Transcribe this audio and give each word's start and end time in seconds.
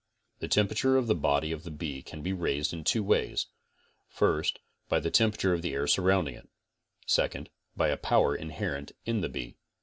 The 0.39 0.47
tmperature 0.49 0.97
of 0.97 1.05
the 1.05 1.15
bodyof 1.15 1.61
the 1.61 1.69
bee 1.69 2.01
can 2.01 2.23
be 2.23 2.33
raised 2.33 2.73
in 2.73 2.83
two 2.83 3.03
ways; 3.03 3.45
first, 4.07 4.57
by 4.89 4.99
the 4.99 5.11
tem 5.11 5.31
perature 5.31 5.53
of 5.53 5.61
the 5.61 5.73
air 5.73 5.85
surrounding 5.85 6.33
it; 6.33 6.49
second, 7.05 7.51
by 7.77 7.89
a 7.89 7.97
power, 7.97 8.35
inherrent 8.35 8.93
in 9.05 9.21
the 9.21 9.29
bee. 9.29 9.57